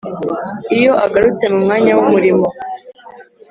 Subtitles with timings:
[0.77, 2.47] iyo agarutse mu mwanya w’umurimo